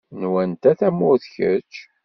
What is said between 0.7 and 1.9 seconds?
tamurt kečč?